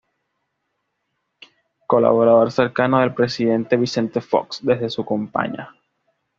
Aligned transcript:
Colaborador 1.85 2.51
cercano 2.51 3.01
del 3.01 3.13
Presidente 3.13 3.77
Vicente 3.77 4.19
Fox 4.19 4.61
desde 4.63 4.89
su 4.89 5.05
campaña. 5.05 5.75